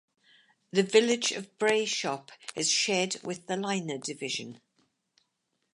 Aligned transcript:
The 0.71 0.81
village 0.81 1.31
of 1.31 1.59
Bray 1.59 1.85
Shop 1.85 2.31
is 2.55 2.71
shared 2.71 3.17
with 3.21 3.45
the 3.45 3.55
Lynher 3.55 3.99
division. 3.99 4.59